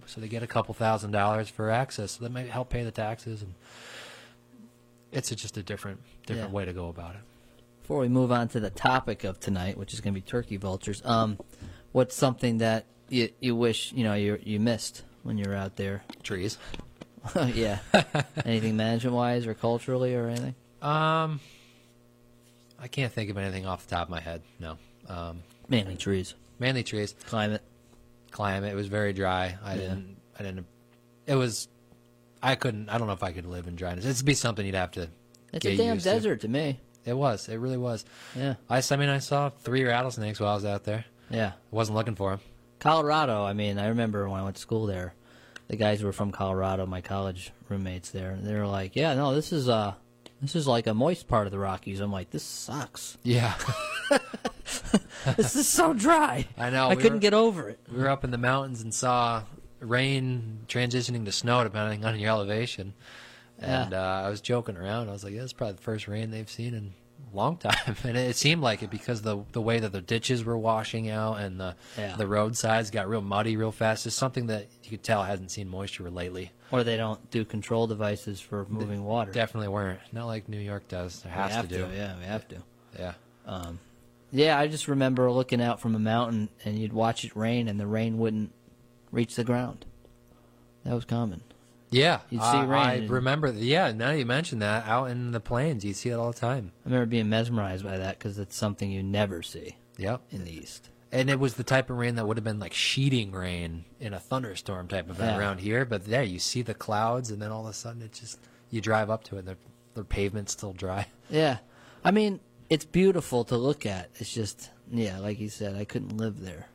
[0.07, 2.13] So they get a couple thousand dollars for access.
[2.13, 3.55] So that might help pay the taxes, and
[5.13, 6.55] it's a, just a different different Yeah.
[6.57, 7.21] way to go about it.
[7.83, 10.57] Before we move on to the topic of tonight, which is going to be turkey
[10.59, 11.39] vultures, um,
[11.93, 15.77] what's something that you you wish you know you you missed when you were out
[15.77, 16.03] there?
[16.23, 16.59] Trees.
[17.55, 17.79] yeah.
[18.45, 20.55] anything management wise or culturally or anything?
[20.83, 21.41] Um,
[22.79, 24.43] I can't think of anything off the top of my head.
[24.61, 24.79] No.
[25.09, 27.15] Um, Mainly trees, mainly trees.
[27.27, 27.63] climate.
[28.31, 28.73] Climate.
[28.73, 29.57] It was very dry.
[29.65, 29.81] I Yeah.
[29.81, 30.17] didn't.
[30.39, 30.67] I didn't.
[31.27, 31.69] It was.
[32.43, 32.89] I couldn't.
[32.89, 34.05] I don't know if I could live in dryness.
[34.05, 35.09] It'd be something you'd have to.
[35.53, 36.11] It's a damn used to.
[36.13, 36.49] desert to.
[36.49, 36.81] me.
[37.05, 37.49] It was.
[37.49, 38.05] It really was.
[38.37, 38.55] Yeah.
[38.69, 41.05] I mean, I saw three rattlesnakes while I was out there.
[41.31, 41.49] Yeah.
[41.49, 42.41] I wasn't looking for them.
[42.81, 45.15] Colorado, I mean, I remember when I went to school there,
[45.69, 49.53] the guys were from Colorado, my college roommates there, they were like, "Yeah, no, this
[49.53, 49.95] is uh
[50.41, 53.19] this is like a moist part of the Rockies." I'm like, "This sucks.
[53.25, 53.55] Yeah.
[55.37, 57.81] this is so dry." I know, I we couldn't were- get over it.
[57.91, 59.43] we were up in the mountains and saw
[59.81, 62.95] rain transitioning to snow depending on your elevation.
[63.59, 64.01] And Yeah.
[64.01, 65.09] uh, I was joking around.
[65.09, 66.93] I was like, "Yeah, it's probably the first rain they've seen in
[67.33, 70.45] a long time." And it, seemed like it because the the way that the ditches
[70.45, 72.15] were washing out and the Yeah.
[72.17, 74.07] the roadsides got real muddy real fast.
[74.07, 76.53] It's something that you could tell hasn't seen moisture lately.
[76.71, 79.33] Or they don't do control devices for moving water.
[79.33, 80.01] Definitely weren't.
[80.13, 81.23] Not like New York does.
[81.25, 81.89] We has have to do.
[81.95, 82.57] Yeah, we have to.
[82.99, 83.15] Yeah.
[84.31, 87.81] Yeah, I just remember looking out from a mountain and you'd watch it rain and
[87.81, 88.53] the rain wouldn't
[89.11, 89.85] reach the ground.
[90.85, 91.43] That was common.
[91.91, 93.51] Yeah, You'd see uh, rain I and- remember.
[93.51, 96.73] Yeah, now you mention that, out in the plains, you see it all the time.
[96.85, 100.21] I remember being mesmerized by that because it's something you never see Yep.
[100.31, 100.91] in the East.
[101.11, 104.13] And it was the type of rain that would have been like sheeting rain in
[104.13, 105.39] a thunderstorm type of Yeah.
[105.39, 105.87] around here.
[105.87, 108.39] But there, you see the clouds, and then all of a sudden, it just
[108.71, 109.57] you drive up to it, and the
[109.95, 111.07] the pavement's still dry.
[111.31, 111.59] Yeah.
[112.05, 112.41] I mean,
[112.71, 114.11] it's beautiful to look at.
[114.17, 116.67] It's just, yeah, like you said, I couldn't live there.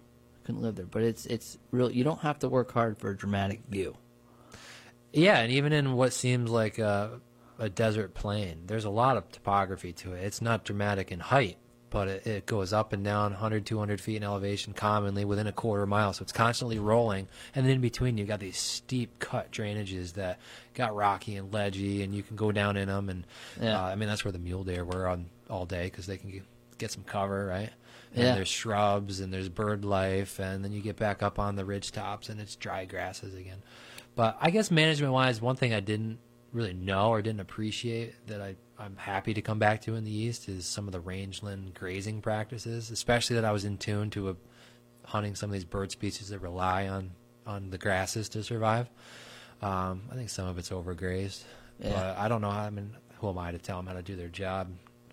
[0.44, 0.86] Couldn't live there.
[0.86, 1.92] But it's it's real.
[1.92, 3.96] You don't have to work hard for a dramatic view.
[5.12, 7.20] Yeah, and even in what seems like a,
[7.60, 10.24] a desert plain, there's a lot of topography to it.
[10.24, 11.58] It's not dramatic in height,
[11.92, 15.52] but it, it goes up and down 100, 200 feet in elevation commonly within a
[15.52, 16.14] quarter mile.
[16.14, 17.28] So it's constantly rolling.
[17.54, 20.40] And then in between, you've got these steep cut drainages that
[20.74, 23.10] got rocky and ledgy, and you can go down in them.
[23.10, 23.28] And
[23.62, 23.80] Yeah.
[23.84, 26.42] uh, I mean, that's where the mule deer were on all day because they can
[26.80, 27.70] get some cover, right?
[28.16, 28.36] And Yeah.
[28.36, 31.92] there's shrubs and there's bird life, and then you get back up on the ridge
[31.92, 33.64] tops and it's dry grasses again.
[34.16, 36.20] But I guess management wise, one thing I didn't
[36.52, 40.12] really know or didn't appreciate that I, I'm happy to come back to in the
[40.16, 44.30] East is some of the rangeland grazing practices, especially that I was in tune to
[44.30, 44.36] a,
[45.06, 47.12] hunting some of these bird species that rely on,
[47.48, 48.88] on the grasses to survive.
[49.64, 51.42] Um, I think some of it's overgrazed.
[51.80, 51.94] Yeah.
[51.94, 54.04] But I don't know how, I mean, who am I to tell them how to
[54.04, 54.68] do their job?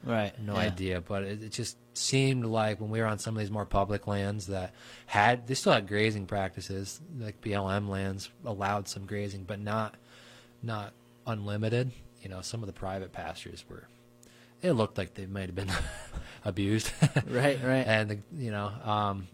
[0.05, 0.33] Right.
[0.41, 0.61] No yeah.
[0.61, 3.67] idea, but it, it just seemed like when we were on some of these more
[3.67, 4.73] public lands that
[5.07, 9.97] had they still had grazing practices, like BLM lands allowed some grazing, but not
[10.63, 10.93] not
[11.27, 11.91] unlimited.
[12.23, 13.85] You know, some of the private pastures were.
[14.63, 15.73] It looked like they might have been
[16.45, 16.93] abused,
[17.27, 17.87] Right, right.
[17.87, 19.27] and the, you know, um,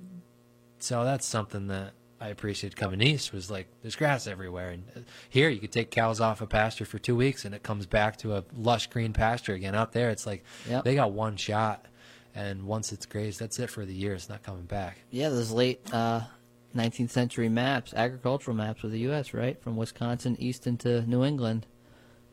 [0.78, 1.94] so that's something that
[2.26, 5.92] I appreciated coming east was like there's grass everywhere, and uh, here you could take
[5.92, 9.12] cows off a pasture for two weeks and it comes back to a lush green
[9.12, 9.76] pasture again.
[9.76, 10.82] Out there, it's like Yep.
[10.82, 11.86] they got one shot,
[12.34, 14.12] and once it's grazed, that's it for the year.
[14.12, 14.98] It's not coming back.
[15.12, 16.22] Yeah, those late uh,
[16.74, 19.62] 19th century maps, agricultural maps of the U.S., right?
[19.62, 21.64] From Wisconsin east into New England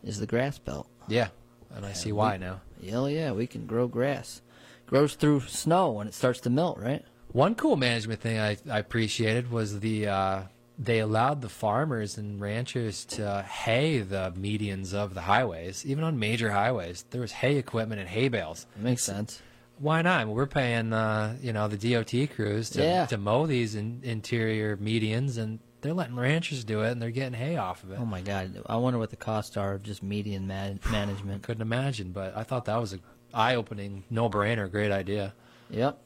[0.03, 0.87] is the grass belt.
[1.07, 1.27] Yeah,
[1.75, 2.61] and I see why now.
[2.83, 4.41] Hell yeah, we can grow grass.
[4.87, 7.05] Grows through snow when it starts to melt, right?
[7.33, 10.41] One cool management thing I, I appreciated was the uh,
[10.77, 16.19] they allowed the farmers and ranchers to hay the medians of the highways, even on
[16.19, 17.05] major highways.
[17.09, 18.65] There was hay equipment and hay bales.
[18.75, 19.41] That makes sense.
[19.79, 20.27] why not?
[20.27, 23.05] We're paying, uh, you know, the DOT crews to, Yeah.
[23.07, 27.33] to mow these in, interior medians, and they're letting ranchers do it, and they're getting
[27.33, 27.97] hay off of it.
[27.99, 28.61] Oh my god!
[28.67, 31.41] I wonder what the costs are of just median man- management.
[31.47, 32.99] Couldn't imagine, but I thought that was a
[33.33, 35.33] eye-opening, no-brainer, great idea.
[35.71, 35.99] Yep,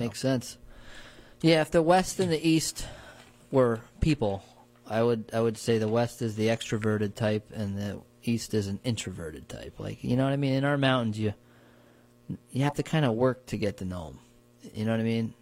[0.00, 0.58] makes sense.
[1.42, 2.86] Yeah, if the West and the East
[3.50, 4.42] were people,
[4.88, 8.66] I would I would say the West is the extroverted type and the East is
[8.66, 9.78] an introverted type.
[9.78, 10.54] Like you know what I mean?
[10.54, 11.34] In our mountains, you
[12.50, 14.18] you have to kind of work to get to know them.
[14.74, 15.34] You know what I mean?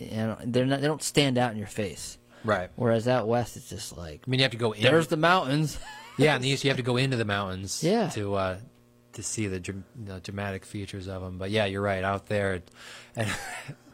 [0.00, 2.18] And they're not they don't stand out in your face.
[2.44, 2.70] Right.
[2.76, 4.82] Whereas out west, it's just like I mean, you have to go in.
[4.82, 5.78] there's the mountains.
[6.18, 7.82] yeah, in the east, you have to go into the mountains.
[7.82, 8.08] Yeah.
[8.10, 8.58] To uh,
[9.14, 9.58] to see the
[10.20, 11.38] dramatic features of them.
[11.38, 12.04] But yeah, you're right.
[12.04, 12.62] Out there,
[13.16, 13.30] and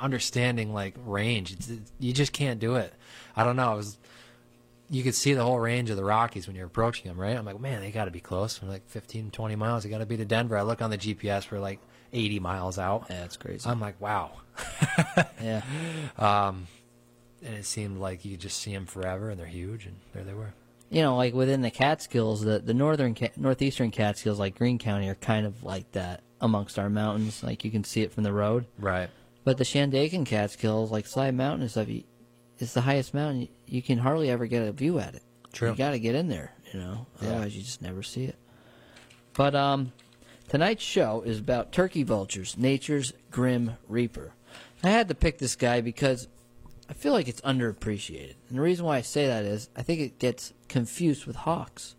[0.00, 2.92] understanding like range, it's, you just can't do it.
[3.36, 3.72] I don't know.
[3.72, 3.98] I was.
[4.90, 7.36] You could see the whole range of the Rockies when you're approaching them, right?
[7.36, 8.62] I'm like, man, they got to be close.
[8.62, 9.82] We're like 15, 20 miles.
[9.82, 10.58] They got to be to Denver.
[10.58, 11.80] I look on the GPS, we're like
[12.12, 13.06] 80 miles out.
[13.08, 13.68] Yeah, it's crazy.
[13.68, 14.32] I'm like, wow.
[15.42, 15.62] yeah,
[16.18, 16.66] Um,
[17.42, 20.22] and it seemed like you could just see them forever, and they're huge, and there
[20.22, 20.52] they were.
[20.90, 25.14] you know, like within the Catskills, the the northern northeastern Catskills, like Greene County, are
[25.16, 27.42] kind of like that amongst our mountains.
[27.42, 28.66] Like you can see it from the road.
[28.78, 29.08] Right.
[29.44, 32.04] But the Shandaken Catskills, like Slide Mountain and stuff, you,
[32.58, 33.42] it's the highest mountain.
[33.42, 35.22] You, you can hardly ever get a view at it.
[35.52, 35.70] True.
[35.70, 37.06] You got to get in there, you know.
[37.20, 37.28] Yeah.
[37.28, 38.36] Otherwise, you just never see it.
[39.34, 39.92] But um,
[40.48, 44.32] tonight's show is about turkey vultures, nature's grim reaper.
[44.82, 46.28] I had to pick this guy because
[46.88, 50.00] I feel like it's underappreciated, and the reason why I say that is I think
[50.00, 51.96] it gets confused with hawks.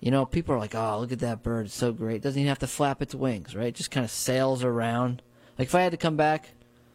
[0.00, 1.66] You know, people are like, "Oh, look at that bird!
[1.66, 2.16] It's so great!
[2.16, 3.68] It doesn't even have to flap its wings, right?
[3.68, 5.22] It just kind of sails around."
[5.58, 6.50] Like if I had to come back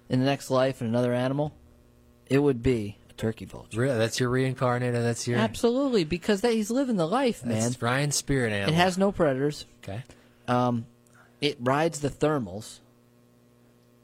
[0.09, 1.53] in the next life in another animal,
[2.27, 3.79] it would be a turkey vulture.
[3.79, 5.03] Really, that's your reincarnated.
[5.03, 7.59] That's your Absolutely, because that he's living the life, man.
[7.59, 8.73] That's Ryan's spirit animal.
[8.73, 9.65] It has no predators.
[9.83, 10.03] okay.
[10.47, 10.85] Um,
[11.39, 12.79] it rides the thermals,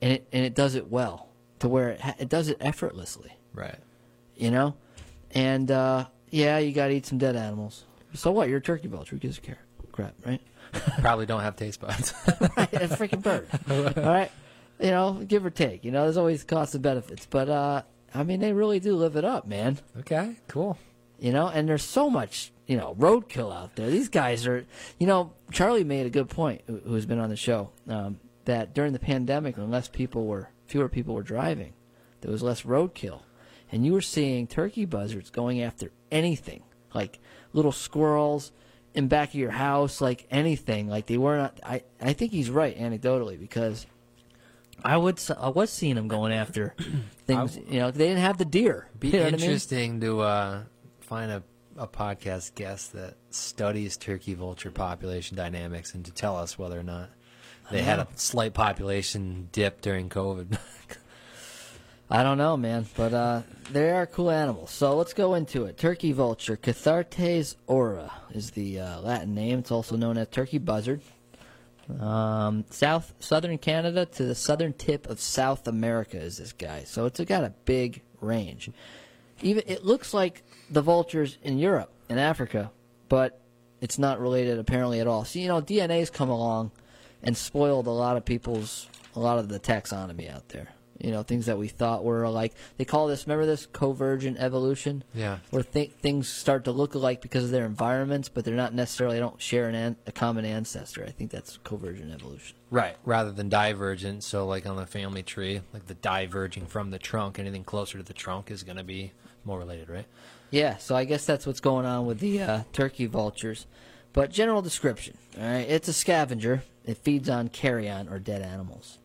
[0.01, 1.29] and it and it does it well
[1.59, 3.31] to where it ha- it does it effortlessly.
[3.53, 3.77] Right.
[4.35, 4.75] You know,
[5.31, 7.85] and uh, yeah, you got to eat some dead animals.
[8.13, 8.49] So what?
[8.49, 9.15] You're a turkey vulture.
[9.15, 9.59] Who gives a care?
[9.91, 10.41] Crap, right?
[10.99, 12.13] Probably don't have taste buds.
[12.27, 13.47] right, a freaking bird.
[13.97, 14.31] All right,
[14.79, 15.83] you know, give or take.
[15.83, 17.81] You know, there's always costs and benefits, but uh,
[18.13, 19.79] I mean, they really do live it up, man.
[19.99, 20.35] okay.
[20.47, 20.77] Cool.
[21.19, 23.89] You know, and there's so much, you know, roadkill out there.
[23.89, 24.65] These guys are,
[24.99, 28.73] you know, Charlie made a good point, who- who's been on the show, um, that
[28.75, 31.73] during the pandemic, when less people were, fewer people were driving,
[32.21, 33.21] there was less roadkill,
[33.71, 36.61] and you were seeing turkey buzzards going after anything,
[36.93, 37.19] like
[37.51, 38.51] little squirrels
[38.93, 40.87] in back of your house, like anything.
[40.87, 41.59] Like they were not.
[41.63, 43.85] I I think he's right anecdotally because.
[44.83, 45.19] I would.
[45.37, 46.75] I was seeing them going after
[47.25, 47.57] things.
[47.69, 48.89] You know, they didn't have the deer.
[48.99, 49.41] Be you know what I mean?
[49.45, 50.63] interesting to uh,
[50.99, 51.43] find a,
[51.77, 56.83] a podcast guest that studies turkey vulture population dynamics and to tell us whether or
[56.83, 57.09] not
[57.71, 60.57] they had a slight population dip during COVID.
[62.09, 64.71] I don't know, man, but uh, they are cool animals.
[64.71, 65.77] So let's go into it.
[65.77, 69.59] Turkey vulture, Cathartes aura is the uh, Latin name.
[69.59, 71.01] It's also known as turkey buzzard.
[71.99, 76.83] Um, south southern Canada to the southern tip of South America is this guy.
[76.83, 78.69] So it's got a big range.
[79.41, 82.71] Even it looks like the vultures in Europe and Africa,
[83.07, 83.39] but
[83.79, 85.23] it's not related apparently at all.
[85.23, 86.71] So you know, DNA's come along
[87.23, 90.69] and spoiled a lot of people's a lot of the taxonomy out there.
[90.99, 93.27] You know, things that we thought were like they call this.
[93.27, 95.03] Remember this convergent evolution?
[95.13, 95.37] Yeah.
[95.51, 99.15] Where th- things start to look alike because of their environments, but they're not necessarily.
[99.17, 101.03] They don't share an an- a common ancestor.
[101.05, 102.57] I think that's convergent evolution.
[102.71, 102.95] right.
[103.05, 104.23] Rather than divergent.
[104.23, 108.03] So, like on the family tree, like the diverging from the trunk, anything closer to
[108.03, 109.11] the trunk is going to be
[109.45, 110.05] more related, right?
[110.49, 113.65] Yeah, so I guess that's what's going on with the uh, turkey vultures.
[114.13, 116.63] But general description, all right, it's a scavenger.
[116.85, 118.97] It feeds on carrion or dead animals.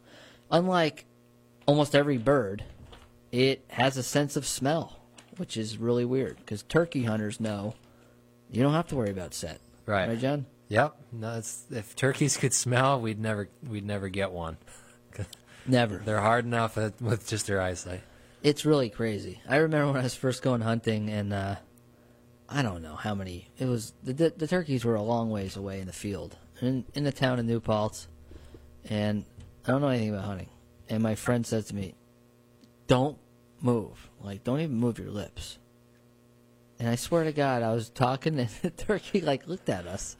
[0.51, 1.05] Unlike
[1.67, 2.65] almost every bird,
[3.31, 5.01] it has a sense of smell,
[5.37, 7.75] which is really weird because turkey hunters know
[8.51, 9.61] you don't have to worry about scent.
[9.87, 10.09] Right.
[10.09, 10.47] Right, John?
[10.69, 10.97] Yep.
[11.13, 14.57] No, it's, if turkeys could smell, we'd never we'd never get one.
[15.67, 15.99] Never.
[15.99, 18.01] They're hard enough at, with just their eyesight.
[18.43, 19.41] It's really crazy.
[19.49, 21.55] I remember when I was first going hunting, and uh,
[22.49, 23.49] I don't know how many.
[23.59, 26.85] It was the, the the turkeys were a long ways away in the field, in
[26.95, 28.09] in the town of New Paltz,
[28.91, 29.25] and
[29.65, 30.49] I don't know anything about hunting.
[30.89, 31.95] And my friend said to me,
[32.87, 33.19] "Don't
[33.61, 34.11] move.
[34.21, 35.59] Like, don't even move your lips."
[36.79, 40.17] And I swear to God, I was talking, and the turkey like looked at us.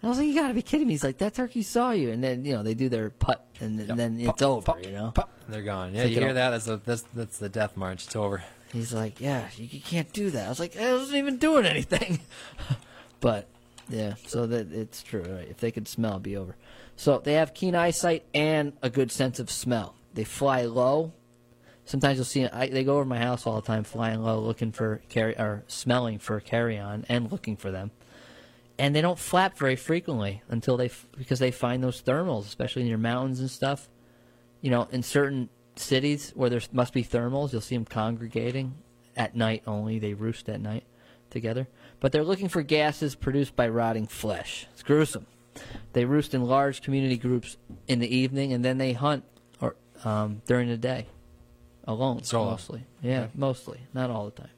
[0.00, 1.90] And I was like, "You got to be kidding me!" He's like, "That turkey saw
[1.92, 4.64] you." And then you know they do their putt, and, then- then it's Pop, over.
[4.66, 5.12] pop, you know.
[5.14, 5.94] pop, they're gone.
[5.94, 6.50] Yeah, you hear that?
[6.50, 8.04] That's, a, that's that's the death march.
[8.06, 8.42] It's over.
[8.72, 10.46] He's like, yeah, you, you can't do that.
[10.46, 12.20] I was like, I wasn't even doing anything.
[13.20, 13.46] but
[13.90, 15.22] Yeah, so that it's true.
[15.22, 15.48] Right?
[15.50, 16.56] If they could smell, it'd be over.
[16.96, 19.94] So they have keen eyesight and a good sense of smell.
[20.14, 21.12] They fly low.
[21.84, 24.72] Sometimes you'll see I, they go over my house all the time, flying low, looking
[24.72, 27.90] for carry or smelling for carrion and looking for them.
[28.78, 32.88] And they don't flap very frequently until they because they find those thermals, especially in
[32.88, 33.88] your mountains and stuff.
[34.60, 38.74] You know, in certain cities where there must be thermals, you'll see them congregating
[39.16, 39.98] at night only.
[39.98, 40.84] They roost at night
[41.30, 41.66] together.
[41.98, 44.66] But they're looking for gases produced by rotting flesh.
[44.72, 45.26] It's gruesome.
[45.92, 47.56] They roost in large community groups
[47.86, 49.24] in the evening, and then they hunt
[50.04, 51.06] um, during the day,
[51.84, 52.50] alone Solo.
[52.50, 52.84] mostly.
[53.02, 54.50] Yeah, mostly, not all the time.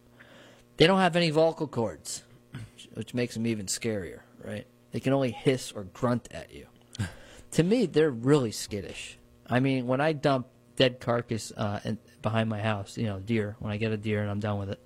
[0.77, 2.23] They don't have any vocal cords,
[2.95, 4.21] which makes them even scarier.
[4.43, 4.67] Right?
[4.93, 6.67] They can only hiss or grunt at you.
[7.53, 9.19] to me, they're really skittish.
[9.47, 13.57] I mean, when I dump dead carcass uh, in, behind my house, you know, deer.
[13.59, 14.81] When I get a deer and I'm done with it,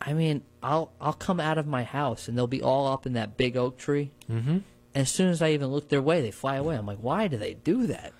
[0.00, 3.14] I mean, I'll I'll come out of my house and they'll be all up in
[3.14, 4.10] that big oak tree.
[4.30, 4.50] Mm-hmm.
[4.50, 4.64] And
[5.02, 6.76] as soon as I even look their way, they fly away.
[6.76, 8.12] I'm like, why do they do that?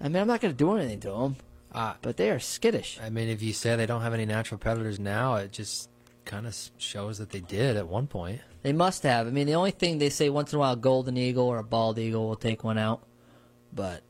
[0.00, 1.36] I mean, I'm not going to do anything to them,
[1.72, 2.98] Uh, but they are skittish.
[3.02, 5.88] I mean, if you say they don't have any natural predators now, it just
[6.24, 8.40] kind of shows that they did at one point.
[8.62, 9.26] They must have.
[9.26, 11.58] I mean, the only thing they say once in a while, a golden eagle or
[11.58, 13.06] a bald eagle will take one out,
[13.72, 14.02] but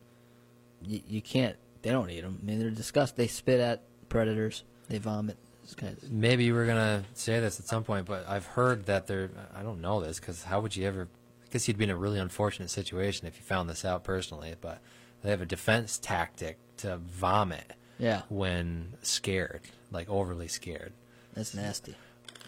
[0.82, 1.56] you, you can't.
[1.82, 2.38] They don't eat them.
[2.42, 3.16] I mean, they're disgusting.
[3.22, 4.64] They spit at predators.
[4.88, 5.36] They vomit.
[5.76, 9.08] Kind of, Maybe you were gonna say this at some point, but I've heard that
[9.08, 9.30] they're.
[9.52, 11.08] I don't know this because how would you ever?
[11.44, 14.54] I guess you'd be in a really unfortunate situation if you found this out personally.
[14.60, 14.80] But
[15.26, 20.92] they have a defense tactic to vomit yeah, when scared, like overly scared.
[21.34, 21.96] that's nasty.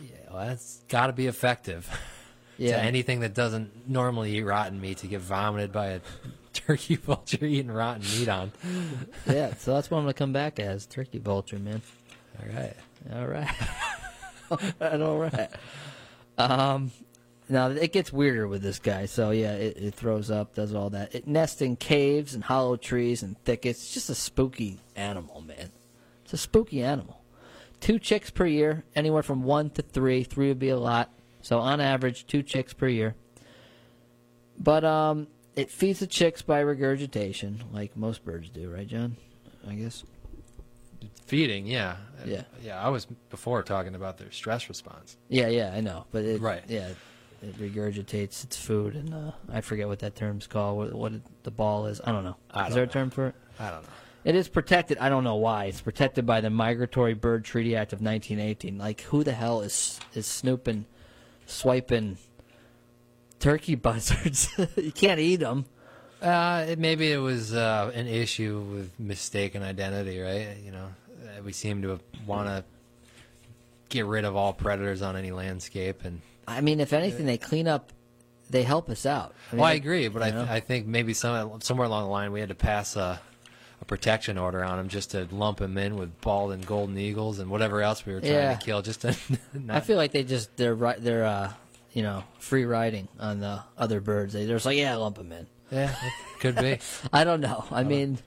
[0.00, 1.90] Yeah, well, that's got to be effective.
[2.60, 2.78] Yeah.
[2.78, 6.00] to anything that doesn't normally eat rotten meat to get vomited by a
[6.52, 8.50] turkey vulture eating rotten meat on.
[9.28, 11.82] yeah, so that's what I'm gonna come back as turkey vulture, man.
[12.40, 12.74] All right.
[13.12, 13.54] All right,
[14.50, 15.50] all right, all right.
[16.36, 16.90] Um,
[17.48, 19.06] now it gets weirder with this guy.
[19.06, 21.14] So yeah, it, it throws up, does all that.
[21.14, 23.82] It nests in caves and hollow trees and thickets.
[23.82, 25.70] It's just a spooky animal, man.
[26.24, 27.22] It's a spooky animal.
[27.80, 30.24] Two chicks per year, anywhere from one to three.
[30.24, 31.10] Three would be a lot.
[31.42, 33.14] So on average, two chicks per year.
[34.58, 39.16] But um, it feeds the chicks by regurgitation, like most birds do, right, John?
[39.68, 40.04] I guess.
[41.26, 41.96] Feeding, yeah.
[42.24, 42.42] Yeah.
[42.62, 45.16] Yeah, I was before talking about their stress response.
[45.28, 46.62] Yeah, yeah, I know, but it, Right.
[46.66, 46.88] Yeah,
[47.42, 50.76] it regurgitates its food, and uh, I forget what that term's called.
[50.76, 51.12] What, what
[51.44, 52.00] the ball is?
[52.04, 52.36] I don't know.
[52.50, 53.34] I is don't there a term for it?
[53.58, 53.88] I don't know.
[54.24, 54.98] It is protected.
[54.98, 55.66] I don't know why.
[55.66, 58.76] It's protected by the Migratory Bird Treaty Act of 1918.
[58.76, 60.86] Like, who the hell is is snooping,
[61.46, 62.18] swiping
[63.38, 64.48] turkey buzzards?
[64.76, 65.66] you can't eat them.
[66.20, 70.56] Uh, it, maybe it was uh, an issue with mistaken identity, right?
[70.64, 70.88] You know,
[71.22, 72.64] uh, we seem to want to
[73.88, 77.68] get rid of all predators on any landscape, and I mean, if anything, they clean
[77.68, 77.92] up.
[78.50, 79.34] They help us out.
[79.52, 80.46] mean, well, I agree, but I, know?
[80.48, 83.20] I think maybe some somewhere along the line we had to pass a,
[83.80, 87.40] a protection order on them just to lump them in with bald and golden eagles
[87.40, 88.54] and whatever else we were trying Yeah.
[88.54, 88.80] to kill.
[88.80, 89.14] Just to
[89.52, 90.96] not, I feel like they just they're right.
[90.98, 91.52] They're uh,
[91.92, 94.32] you know, free riding on the other birds.
[94.32, 95.46] They, they're just like, yeah, lump them in.
[95.70, 96.78] yeah, it could be.
[97.12, 97.66] I don't know.
[97.70, 98.18] I mean,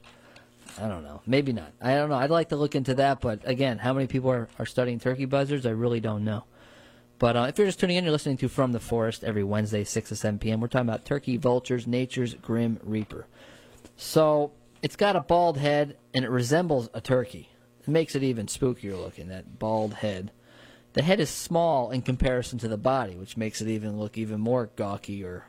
[0.80, 1.22] I don't know.
[1.26, 1.72] Maybe not.
[1.82, 2.16] I don't know.
[2.18, 5.26] I'd like to look into that, but again, how many people are, are studying turkey
[5.26, 5.66] buzzards?
[5.66, 6.44] I really don't know.
[7.22, 9.84] But uh, if you're just tuning in, you're listening to From the Forest every Wednesday,
[9.84, 10.60] 6 to 7 p.m.
[10.60, 13.28] We're talking about turkey vultures, nature's grim reaper.
[13.96, 17.50] So it's got a bald head, and it resembles a turkey.
[17.82, 20.32] It makes it even spookier looking, that bald head.
[20.94, 24.40] The head is small in comparison to the body, which makes it even look even
[24.42, 25.46] more gawky or